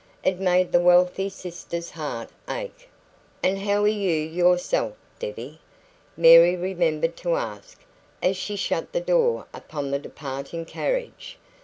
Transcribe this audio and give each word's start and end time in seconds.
It 0.23 0.39
made 0.39 0.71
the 0.71 0.79
wealthy 0.79 1.29
sister's 1.29 1.91
heart 1.91 2.29
ache. 2.49 2.89
"And 3.43 3.59
how 3.59 3.83
are 3.83 3.87
you 3.87 4.15
yourself, 4.15 4.95
Debbie?" 5.19 5.59
Mary 6.17 6.55
remembered 6.55 7.15
to 7.17 7.35
ask, 7.35 7.81
as 8.19 8.35
she 8.35 8.55
shut 8.55 8.93
the 8.93 8.99
door 9.01 9.45
upon 9.53 9.91
the 9.91 9.99
departing 9.99 10.65
carriage. 10.65 11.37